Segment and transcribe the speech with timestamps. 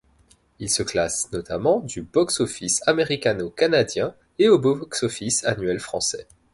[0.57, 6.25] Il se classe notamment du box-office américano-canadien et au box-office annuel français.